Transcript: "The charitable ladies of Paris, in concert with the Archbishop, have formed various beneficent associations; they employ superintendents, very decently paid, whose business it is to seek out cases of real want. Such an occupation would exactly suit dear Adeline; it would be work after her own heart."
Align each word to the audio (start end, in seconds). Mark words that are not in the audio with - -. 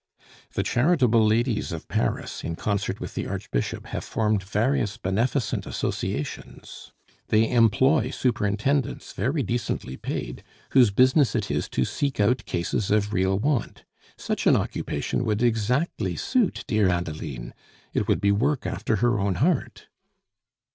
"The 0.53 0.63
charitable 0.63 1.23
ladies 1.23 1.71
of 1.71 1.87
Paris, 1.87 2.43
in 2.43 2.55
concert 2.55 2.99
with 2.99 3.13
the 3.13 3.27
Archbishop, 3.27 3.85
have 3.85 4.03
formed 4.03 4.41
various 4.41 4.97
beneficent 4.97 5.67
associations; 5.67 6.91
they 7.27 7.47
employ 7.47 8.09
superintendents, 8.09 9.13
very 9.13 9.43
decently 9.43 9.97
paid, 9.97 10.41
whose 10.71 10.89
business 10.89 11.35
it 11.35 11.51
is 11.51 11.69
to 11.69 11.85
seek 11.85 12.19
out 12.19 12.45
cases 12.45 12.89
of 12.89 13.13
real 13.13 13.37
want. 13.37 13.85
Such 14.17 14.47
an 14.47 14.55
occupation 14.55 15.23
would 15.23 15.43
exactly 15.43 16.15
suit 16.15 16.63
dear 16.65 16.89
Adeline; 16.89 17.53
it 17.93 18.07
would 18.07 18.21
be 18.21 18.31
work 18.31 18.65
after 18.65 18.95
her 19.05 19.19
own 19.19 19.35
heart." 19.35 19.85